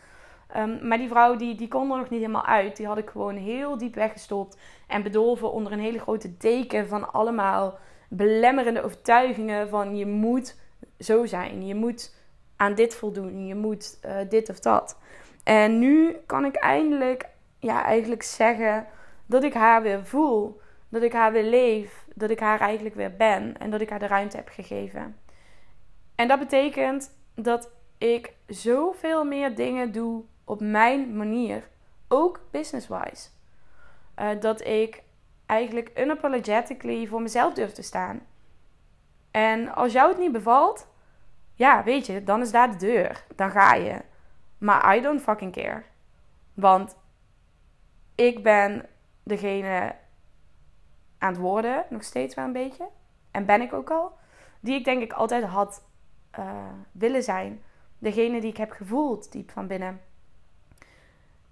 [0.57, 2.77] Um, maar die vrouw die, die kon er nog niet helemaal uit.
[2.77, 4.59] Die had ik gewoon heel diep weggestopt.
[4.87, 9.69] En bedolven onder een hele grote deken van allemaal belemmerende overtuigingen.
[9.69, 10.57] Van je moet
[10.99, 11.67] zo zijn.
[11.67, 12.17] Je moet
[12.57, 13.47] aan dit voldoen.
[13.47, 14.99] Je moet uh, dit of dat.
[15.45, 18.87] En nu kan ik eindelijk ja, eigenlijk zeggen
[19.27, 20.61] dat ik haar weer voel.
[20.89, 22.07] Dat ik haar weer leef.
[22.15, 23.59] Dat ik haar eigenlijk weer ben.
[23.59, 25.17] En dat ik haar de ruimte heb gegeven.
[26.15, 31.69] En dat betekent dat ik zoveel meer dingen doe op mijn manier.
[32.09, 33.29] Ook business-wise.
[34.19, 35.03] Uh, dat ik
[35.47, 38.21] eigenlijk unapologetically voor mezelf durf te staan.
[39.31, 40.89] En als jou het niet bevalt,
[41.55, 43.25] ja, weet je, dan is daar de deur.
[43.37, 44.01] Dan ga je.
[44.59, 45.83] Maar I don't fucking care.
[46.55, 46.97] Want
[48.15, 48.87] ik ben
[49.23, 49.95] degene
[51.19, 52.89] aan het worden, nog steeds wel een beetje.
[53.31, 54.13] En ben ik ook al.
[54.61, 55.83] Die ik denk ik altijd had
[56.39, 56.55] uh,
[56.93, 57.63] willen zijn.
[57.99, 60.01] Degene die ik heb gevoeld diep van binnen.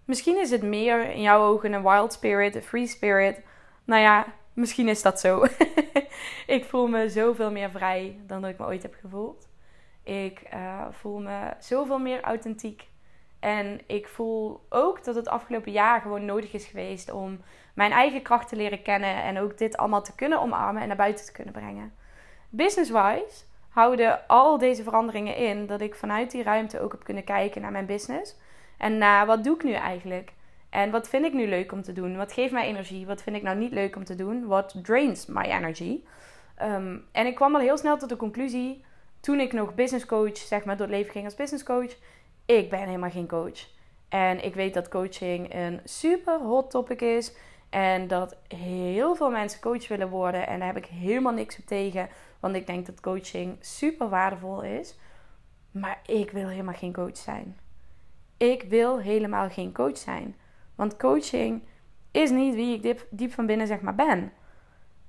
[0.04, 3.40] Misschien is het meer in jouw ogen een wild spirit, een free spirit.
[3.84, 5.44] Nou ja, misschien is dat zo.
[6.56, 9.48] ik voel me zoveel meer vrij dan dat ik me ooit heb gevoeld.
[10.02, 12.88] Ik uh, voel me zoveel meer authentiek.
[13.46, 17.40] En ik voel ook dat het afgelopen jaar gewoon nodig is geweest om
[17.74, 19.22] mijn eigen kracht te leren kennen.
[19.22, 21.92] En ook dit allemaal te kunnen omarmen en naar buiten te kunnen brengen.
[22.48, 27.62] Business-wise houden al deze veranderingen in dat ik vanuit die ruimte ook heb kunnen kijken
[27.62, 28.36] naar mijn business.
[28.78, 30.32] En naar wat doe ik nu eigenlijk?
[30.70, 32.16] En wat vind ik nu leuk om te doen?
[32.16, 33.06] Wat geeft mij energie?
[33.06, 34.46] Wat vind ik nou niet leuk om te doen?
[34.46, 36.00] Wat drains my energy?
[36.62, 38.84] Um, en ik kwam al heel snel tot de conclusie,
[39.20, 41.96] toen ik nog business coach, zeg maar, door het leven ging als business coach,
[42.46, 43.68] ik ben helemaal geen coach.
[44.08, 47.36] En ik weet dat coaching een super hot topic is.
[47.70, 50.46] En dat heel veel mensen coach willen worden.
[50.46, 52.08] En daar heb ik helemaal niks op tegen.
[52.40, 54.98] Want ik denk dat coaching super waardevol is.
[55.70, 57.58] Maar ik wil helemaal geen coach zijn.
[58.36, 60.36] Ik wil helemaal geen coach zijn.
[60.74, 61.62] Want coaching
[62.10, 64.32] is niet wie ik diep, diep van binnen zeg maar ben.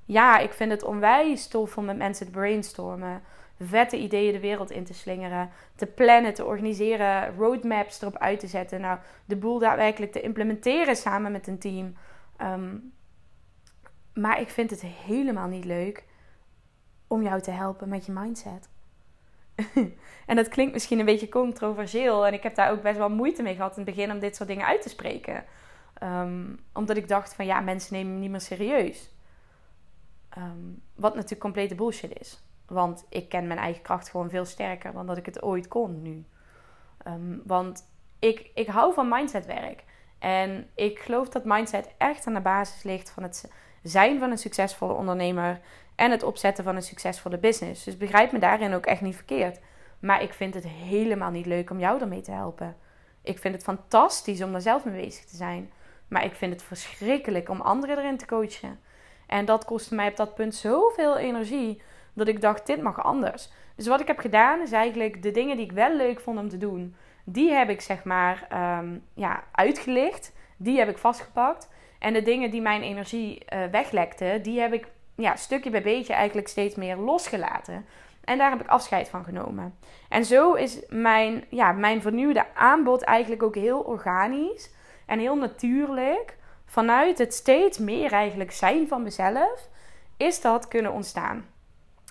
[0.06, 3.22] Ja, ik vind het onwijs tof om met mensen te brainstormen.
[3.60, 5.50] Vette ideeën de wereld in te slingeren.
[5.76, 7.36] Te plannen, te organiseren.
[7.36, 8.82] Roadmaps erop uit te zetten.
[8.82, 11.96] Nou, de boel daadwerkelijk te implementeren samen met een team.
[12.42, 12.94] Um,
[14.14, 16.06] maar ik vind het helemaal niet leuk
[17.08, 18.70] om jou te helpen met je mindset.
[20.26, 22.28] en dat klinkt misschien een beetje controversieel.
[22.28, 24.36] En ik heb daar ook best wel moeite mee gehad in het begin om dit
[24.36, 25.46] soort dingen uit te spreken.
[26.04, 29.12] Um, omdat ik dacht van ja, mensen nemen me niet meer serieus.
[30.38, 32.47] Um, wat natuurlijk complete bullshit is.
[32.68, 36.02] Want ik ken mijn eigen kracht gewoon veel sterker dan dat ik het ooit kon
[36.02, 36.26] nu.
[37.08, 39.84] Um, want ik, ik hou van mindsetwerk.
[40.20, 43.52] En ik geloof dat mindset echt aan de basis ligt van het
[43.84, 45.60] zijn van een succesvolle ondernemer
[45.96, 47.84] en het opzetten van een succesvolle business.
[47.84, 49.60] Dus begrijp me daarin ook echt niet verkeerd.
[50.00, 52.76] Maar ik vind het helemaal niet leuk om jou ermee te helpen.
[53.22, 55.72] Ik vind het fantastisch om daar zelf mee bezig te zijn.
[56.08, 58.80] Maar ik vind het verschrikkelijk om anderen erin te coachen.
[59.28, 61.82] En dat kostte mij op dat punt zoveel energie
[62.18, 63.50] dat ik dacht: dit mag anders.
[63.76, 66.50] Dus wat ik heb gedaan is eigenlijk de dingen die ik wel leuk vond om
[66.50, 68.48] te doen, die heb ik zeg maar
[68.80, 70.34] um, ja, uitgelicht.
[70.58, 71.70] Die heb ik vastgepakt.
[72.00, 76.14] En de dingen die mijn energie uh, weglekten, die heb ik ja, stukje bij beetje
[76.14, 77.86] eigenlijk steeds meer losgelaten.
[78.24, 79.78] En daar heb ik afscheid van genomen.
[80.10, 84.72] En zo is mijn, ja, mijn vernieuwde aanbod eigenlijk ook heel organisch
[85.06, 86.38] en heel natuurlijk.
[86.66, 89.68] Vanuit het steeds meer eigenlijk zijn van mezelf,
[90.18, 91.46] is dat kunnen ontstaan.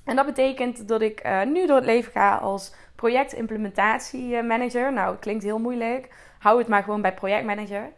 [0.07, 4.93] En dat betekent dat ik uh, nu door het leven ga als projectimplementatiemanager.
[4.93, 6.09] Nou, klinkt heel moeilijk.
[6.39, 7.93] Hou het maar gewoon bij projectmanager.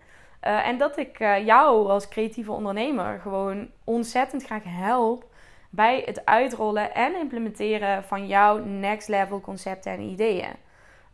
[0.46, 5.24] Uh, en dat ik uh, jou als creatieve ondernemer gewoon ontzettend graag help
[5.70, 10.52] bij het uitrollen en implementeren van jouw next level concepten en ideeën.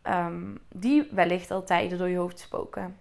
[0.03, 2.99] Um, die wellicht al tijden door je hoofd spoken.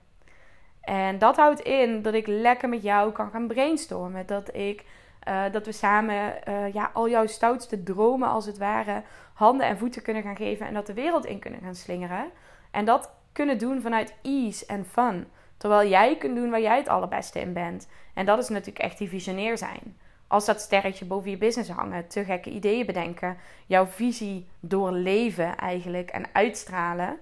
[0.80, 4.26] En dat houdt in dat ik lekker met jou kan gaan brainstormen.
[4.26, 4.84] Dat, ik,
[5.28, 9.02] uh, dat we samen uh, ja, al jouw stoutste dromen als het ware
[9.34, 10.66] handen en voeten kunnen gaan geven.
[10.66, 12.30] En dat de wereld in kunnen gaan slingeren.
[12.70, 15.26] En dat kunnen doen vanuit ease en fun.
[15.56, 17.88] Terwijl jij kunt doen waar jij het allerbeste in bent.
[18.14, 19.96] En dat is natuurlijk echt die visioneer zijn.
[20.26, 26.10] Als dat sterretje boven je business hangen, te gekke ideeën bedenken, jouw visie doorleven eigenlijk
[26.10, 27.18] en uitstralen.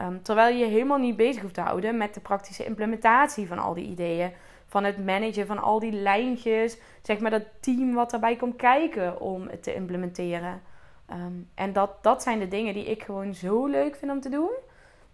[0.00, 3.58] Um, terwijl je je helemaal niet bezig hoeft te houden met de praktische implementatie van
[3.58, 4.32] al die ideeën.
[4.74, 6.78] Van het managen van al die lijntjes.
[7.02, 10.62] Zeg maar dat team wat erbij komt kijken om het te implementeren.
[11.10, 14.28] Um, en dat, dat zijn de dingen die ik gewoon zo leuk vind om te
[14.28, 14.50] doen.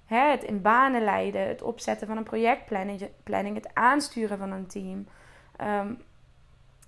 [0.05, 5.07] Hè, het in banen leiden, het opzetten van een projectplanning, het aansturen van een team.
[5.61, 6.03] Um,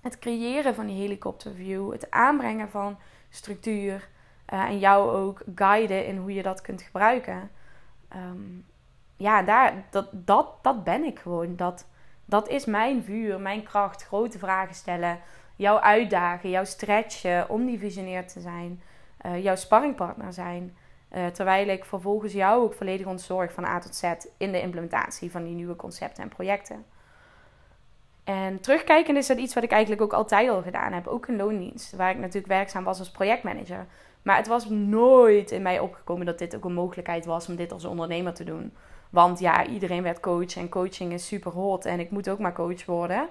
[0.01, 2.97] het creëren van die helikopterview, het aanbrengen van
[3.29, 4.09] structuur.
[4.53, 7.49] Uh, en jou ook guiden in hoe je dat kunt gebruiken.
[8.15, 8.65] Um,
[9.15, 11.55] ja, daar, dat, dat, dat ben ik gewoon.
[11.55, 11.85] Dat,
[12.25, 14.03] dat is mijn vuur, mijn kracht.
[14.03, 15.19] Grote vragen stellen.
[15.55, 18.81] Jou uitdagen, jou stretchen om die visioneer te zijn.
[19.25, 20.77] Uh, jouw sparringpartner zijn.
[21.15, 25.31] Uh, terwijl ik vervolgens jou ook volledig ontzorg van A tot Z in de implementatie
[25.31, 26.85] van die nieuwe concepten en projecten.
[28.23, 31.07] En terugkijkend is dat iets wat ik eigenlijk ook altijd al gedaan heb.
[31.07, 33.85] Ook in loondienst, waar ik natuurlijk werkzaam was als projectmanager.
[34.21, 37.71] Maar het was nooit in mij opgekomen dat dit ook een mogelijkheid was om dit
[37.71, 38.73] als ondernemer te doen.
[39.13, 42.53] Want ja, iedereen werd coach en coaching is super hot en ik moet ook maar
[42.53, 43.27] coach worden.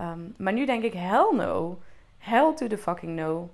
[0.00, 1.78] Um, maar nu denk ik, hell no.
[2.18, 3.50] Hell to the fucking no.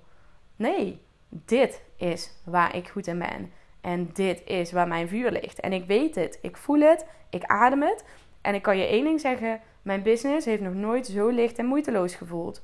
[0.56, 3.52] Nee, dit is waar ik goed in ben.
[3.80, 5.60] En dit is waar mijn vuur ligt.
[5.60, 6.38] En ik weet het.
[6.42, 7.06] Ik voel het.
[7.30, 8.04] Ik adem het.
[8.40, 9.60] En ik kan je één ding zeggen.
[9.82, 12.62] Mijn business heeft nog nooit zo licht en moeiteloos gevoeld.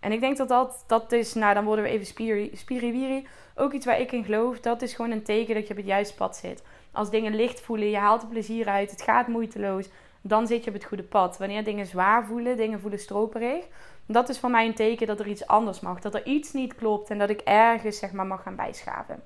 [0.00, 3.26] En ik denk dat dat, dat is, nou dan worden we even spiri, spiriwiri.
[3.54, 4.60] Ook iets waar ik in geloof.
[4.60, 6.62] Dat is gewoon een teken dat je op het juiste pad zit.
[6.98, 9.88] Als dingen licht voelen, je haalt er plezier uit, het gaat moeiteloos.
[10.20, 11.38] Dan zit je op het goede pad.
[11.38, 13.64] Wanneer dingen zwaar voelen, dingen voelen stroperig.
[14.06, 16.00] Dat is voor mij een teken dat er iets anders mag.
[16.00, 19.22] Dat er iets niet klopt en dat ik ergens zeg maar mag gaan bijschaven.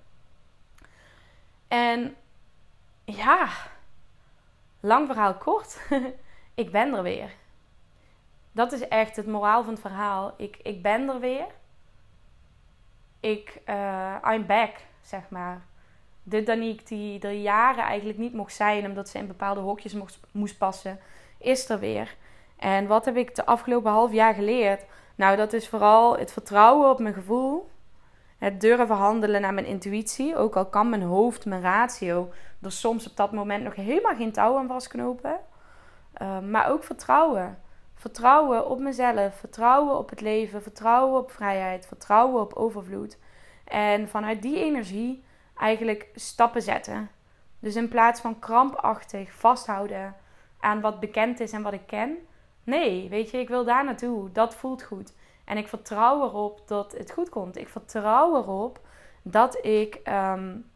[1.68, 2.16] En
[3.04, 3.48] ja,
[4.80, 5.80] lang verhaal kort.
[6.62, 7.30] ik ben er weer.
[8.52, 10.34] Dat is echt het moraal van het verhaal.
[10.36, 11.46] Ik, ik ben er weer.
[13.20, 15.70] Ik, uh, I'm back, zeg maar.
[16.22, 19.96] De Danique die er jaren eigenlijk niet mocht zijn, omdat ze in bepaalde hokjes
[20.32, 20.98] moest, passen,
[21.38, 22.16] is er weer.
[22.56, 24.84] En wat heb ik de afgelopen half jaar geleerd?
[25.14, 27.70] Nou, dat is vooral het vertrouwen op mijn gevoel.
[28.38, 30.36] Het durven handelen naar mijn intuïtie.
[30.36, 32.32] Ook al kan mijn hoofd, mijn ratio
[32.62, 35.36] er soms op dat moment nog helemaal geen touw aan vastknopen.
[36.22, 37.58] Uh, maar ook vertrouwen.
[37.94, 43.18] Vertrouwen op mezelf, vertrouwen op het leven, vertrouwen op vrijheid, vertrouwen op overvloed.
[43.64, 45.24] En vanuit die energie
[45.56, 47.10] eigenlijk stappen zetten.
[47.58, 50.16] Dus in plaats van krampachtig vasthouden
[50.60, 52.16] aan wat bekend is en wat ik ken.
[52.64, 54.32] Nee, weet je, ik wil daar naartoe.
[54.32, 55.14] Dat voelt goed.
[55.44, 57.56] En ik vertrouw erop dat het goed komt.
[57.56, 58.80] Ik vertrouw erop
[59.22, 60.70] dat ik um,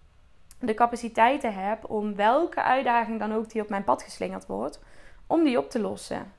[0.61, 4.81] de capaciteiten heb om welke uitdaging dan ook die op mijn pad geslingerd wordt,
[5.27, 6.33] om die op te lossen.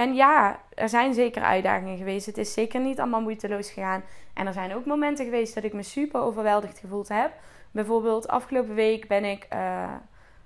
[0.00, 2.26] En ja, er zijn zeker uitdagingen geweest.
[2.26, 4.02] Het is zeker niet allemaal moeiteloos gegaan.
[4.34, 7.32] En er zijn ook momenten geweest dat ik me super overweldigd gevoeld heb.
[7.70, 9.92] Bijvoorbeeld afgelopen week ben ik uh,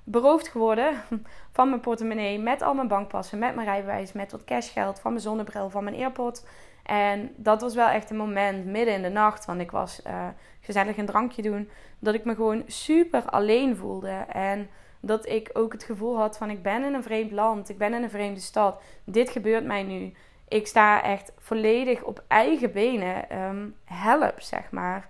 [0.05, 0.95] beroofd geworden
[1.57, 5.23] van mijn portemonnee met al mijn bankpassen, met mijn rijbewijs, met wat cashgeld, van mijn
[5.23, 6.47] zonnebril, van mijn airpod.
[6.83, 10.27] En dat was wel echt een moment midden in de nacht, want ik was uh,
[10.61, 14.25] gezellig een drankje doen, dat ik me gewoon super alleen voelde.
[14.29, 14.69] En
[15.07, 17.95] dat ik ook het gevoel had van ik ben in een vreemd land, ik ben
[17.95, 18.83] in een vreemde stad.
[19.05, 20.13] Dit gebeurt mij nu.
[20.49, 23.39] Ik sta echt volledig op eigen benen.
[23.39, 25.09] Um, help, zeg maar.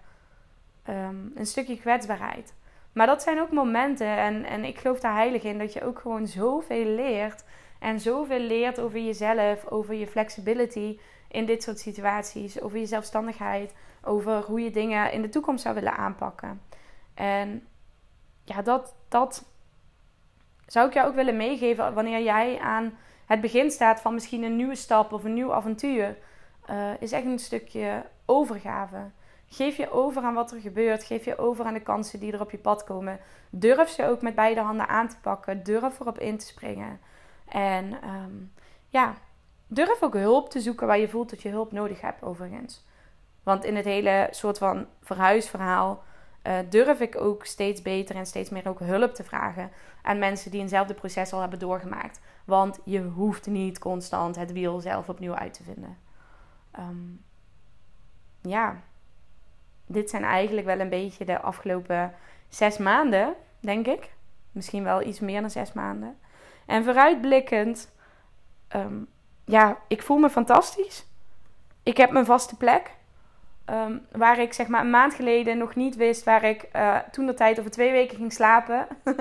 [0.88, 2.54] Um, een stukje kwetsbaarheid.
[2.92, 5.98] Maar dat zijn ook momenten, en, en ik geloof daar heilig in, dat je ook
[5.98, 7.44] gewoon zoveel leert.
[7.78, 12.60] En zoveel leert over jezelf, over je flexibility in dit soort situaties.
[12.60, 16.60] Over je zelfstandigheid, over hoe je dingen in de toekomst zou willen aanpakken.
[17.14, 17.66] En
[18.44, 19.44] ja, dat, dat
[20.66, 24.56] zou ik jou ook willen meegeven wanneer jij aan het begin staat van misschien een
[24.56, 26.16] nieuwe stap of een nieuw avontuur.
[26.70, 29.10] Uh, is echt een stukje overgave.
[29.46, 31.04] Geef je over aan wat er gebeurt.
[31.04, 33.18] Geef je over aan de kansen die er op je pad komen.
[33.50, 35.62] Durf ze ook met beide handen aan te pakken.
[35.62, 37.00] Durf erop in te springen.
[37.48, 38.52] En um,
[38.88, 39.14] ja,
[39.66, 42.84] durf ook hulp te zoeken waar je voelt dat je hulp nodig hebt, overigens.
[43.42, 46.02] Want in het hele soort van verhuisverhaal
[46.46, 49.70] uh, durf ik ook steeds beter en steeds meer ook hulp te vragen
[50.02, 52.20] aan mensen die eenzelfde proces al hebben doorgemaakt.
[52.44, 55.98] Want je hoeft niet constant het wiel zelf opnieuw uit te vinden.
[56.70, 57.06] Ehm,
[58.40, 58.82] ja,
[59.86, 62.14] dit zijn eigenlijk wel een beetje de afgelopen
[62.48, 64.12] zes maanden, denk ik.
[64.52, 66.18] Misschien wel iets meer dan zes maanden.
[66.66, 67.92] En vooruitblikkend,
[68.68, 69.02] ehm,
[69.44, 71.06] ja, ik voel me fantastisch.
[71.82, 72.90] Ik heb mijn vaste plek.
[73.64, 77.26] Ehm, waar ik zeg maar een maand geleden nog niet wist waar ik uh, toen
[77.26, 78.86] de tijd over twee weken ging slapen,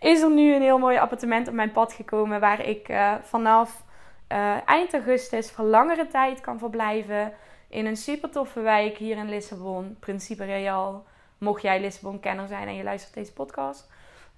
[0.00, 3.84] is er nu een heel mooi appartement op mijn pad gekomen waar ik uh, vanaf
[4.32, 7.32] uh, eind augustus voor langere tijd kan verblijven
[7.68, 11.04] in een super toffe wijk hier in Lissabon, Principe Real.
[11.38, 13.90] Mocht jij Lissabon-kenner zijn en je luistert deze podcast.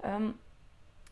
[0.05, 0.41] Um,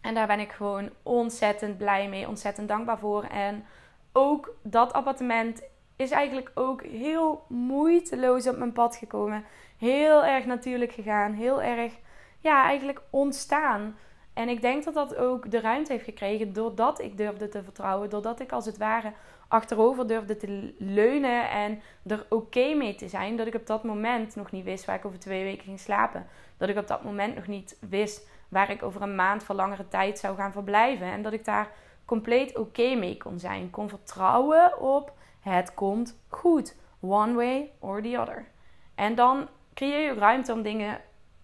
[0.00, 3.22] en daar ben ik gewoon ontzettend blij mee, ontzettend dankbaar voor.
[3.22, 3.64] En
[4.12, 5.62] ook dat appartement
[5.96, 9.44] is eigenlijk ook heel moeiteloos op mijn pad gekomen.
[9.78, 11.32] Heel erg natuurlijk gegaan.
[11.32, 11.92] Heel erg,
[12.40, 13.96] ja, eigenlijk ontstaan.
[14.34, 18.10] En ik denk dat dat ook de ruimte heeft gekregen doordat ik durfde te vertrouwen.
[18.10, 19.12] Doordat ik als het ware
[19.48, 23.36] achterover durfde te leunen en er oké mee te zijn.
[23.36, 26.26] Dat ik op dat moment nog niet wist waar ik over twee weken ging slapen.
[26.56, 29.88] Dat ik op dat moment nog niet wist waar ik over een maand voor langere
[29.88, 31.06] tijd zou gaan verblijven.
[31.06, 31.70] En dat ik daar
[32.04, 33.70] compleet oké mee kon zijn.
[33.70, 35.12] Kon vertrouwen op
[35.48, 36.76] het komt goed.
[37.00, 38.46] One way or the other.
[38.94, 41.00] En dan creëer je ruimte om dingen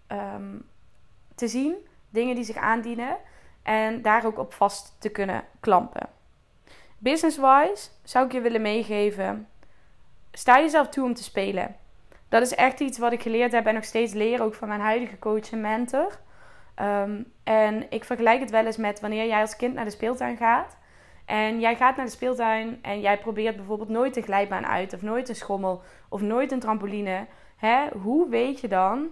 [0.07, 0.57] ehm,
[1.35, 1.75] te zien,
[2.09, 3.17] dingen die zich aandienen
[3.63, 6.09] en daar ook op vast te kunnen klampen.
[6.97, 9.47] Business-wise zou ik je willen meegeven:
[10.31, 11.75] sta jezelf toe om te spelen.
[12.29, 14.79] Dat is echt iets wat ik geleerd heb en nog steeds leer, ook van mijn
[14.79, 16.19] huidige coach en mentor.
[16.75, 20.37] Ehm, en ik vergelijk het wel eens met wanneer jij als kind naar de speeltuin
[20.37, 20.77] gaat.
[21.25, 25.01] En jij gaat naar de speeltuin en jij probeert bijvoorbeeld nooit een glijbaan uit, of
[25.01, 27.25] nooit een schommel, of nooit een trampoline.
[27.57, 27.87] Hè?
[28.01, 29.07] Hoe weet je dan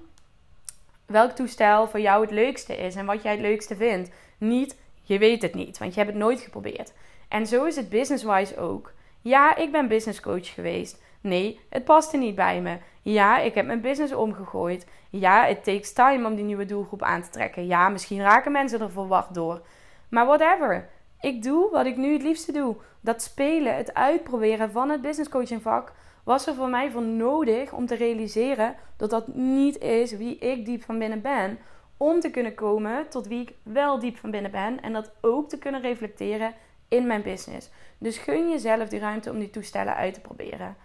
[1.05, 4.11] welk toestel voor jou het leukste is en wat jij het leukste vindt?
[4.37, 6.93] Niet, je weet het niet, want je hebt het nooit geprobeerd.
[7.27, 8.93] En zo is het business-wise ook.
[9.21, 11.01] Ja, ik ben business coach geweest.
[11.21, 12.77] Nee, het paste niet bij me.
[13.01, 14.87] Ja, ik heb mijn business omgegooid.
[15.09, 17.67] Ja, it takes time om die nieuwe doelgroep aan te trekken.
[17.67, 19.61] Ja, misschien raken mensen er verwacht door.
[20.09, 20.89] Maar whatever.
[21.21, 22.75] Ik doe wat ik nu het liefste doe.
[23.01, 27.73] Dat spelen, het uitproberen van het business coaching vak was er voor mij voor nodig
[27.73, 31.59] om te realiseren dat dat niet is wie ik diep van binnen ben.
[31.97, 35.49] Om te kunnen komen tot wie ik wel diep van binnen ben en dat ook
[35.49, 36.53] te kunnen reflecteren
[36.87, 37.69] in mijn business.
[37.97, 40.75] Dus gun jezelf die ruimte om die toestellen uit te proberen.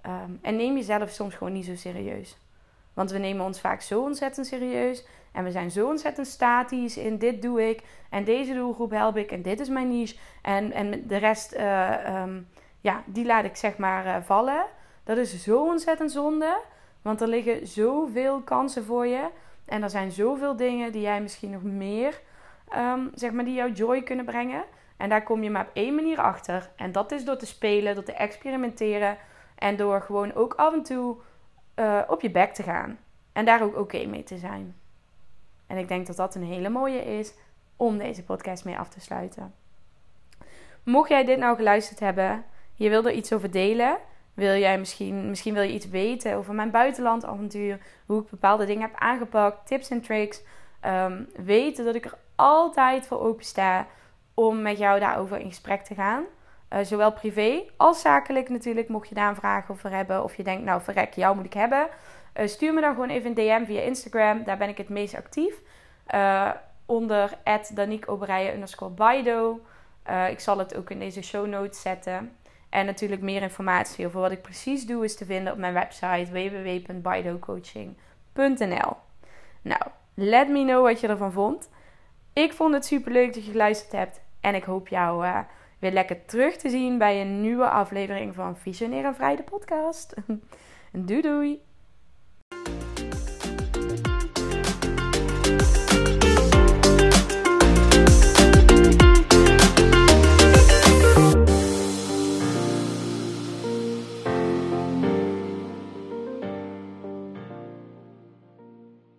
[0.00, 2.36] Ehm, en neem jezelf soms gewoon niet zo serieus.
[2.94, 5.04] Want we nemen ons vaak zo ontzettend serieus.
[5.32, 7.82] En we zijn zo ontzettend statisch in dit doe ik.
[8.10, 9.32] En deze doelgroep help ik.
[9.32, 10.16] En dit is mijn niche.
[10.42, 12.48] En, en de rest, uh, um,
[12.80, 14.64] ja, die laat ik zeg maar uh, vallen.
[15.04, 16.60] Dat is zo ontzettend zonde.
[17.02, 19.28] Want er liggen zoveel kansen voor je.
[19.64, 22.20] En er zijn zoveel dingen die jij misschien nog meer,
[22.76, 24.64] um, zeg maar, die jou joy kunnen brengen.
[24.96, 26.70] En daar kom je maar op één manier achter.
[26.76, 29.16] En dat is door te spelen, door te experimenteren.
[29.54, 31.16] En door gewoon ook af en toe
[31.76, 32.98] uh, op je bek te gaan.
[33.32, 34.74] En daar ook oké mee te zijn.
[35.66, 37.34] En ik denk dat dat een hele mooie is
[37.76, 39.54] om deze podcast mee af te sluiten.
[40.82, 43.98] Mocht jij dit nou geluisterd hebben, je wil er iets over delen,
[44.34, 48.82] wil jij misschien, misschien wil je iets weten over mijn buitenlandavontuur, hoe ik bepaalde dingen
[48.82, 50.42] heb aangepakt, tips en tricks,
[50.86, 53.86] um, weten dat ik er altijd voor open sta
[54.34, 56.24] om met jou daarover in gesprek te gaan.
[56.72, 60.24] Uh, zowel privé als zakelijk natuurlijk, mocht je daar een vraag over hebben.
[60.24, 61.88] Of je denkt, nou verrek, jou moet ik hebben.
[62.36, 64.44] Uh, stuur me dan gewoon even een DM via Instagram.
[64.44, 65.54] Daar ben ik het meest actief.
[66.14, 66.50] Uh,
[66.86, 67.30] onder
[67.74, 69.60] @danique underscore Baido.
[70.30, 72.36] ik zal het ook in deze show notes zetten.
[72.68, 76.28] En natuurlijk meer informatie over wat ik precies doe is te vinden op mijn website
[76.32, 78.96] www.baidocoaching.nl
[79.62, 79.82] Nou,
[80.14, 81.68] let me know wat je ervan vond.
[82.32, 84.20] Ik vond het super leuk dat je geluisterd hebt.
[84.40, 85.26] En ik hoop jou
[85.80, 90.14] weer lekker terug te zien bij een nieuwe aflevering van Visionair en Vrij podcast.
[90.92, 91.60] doei doei!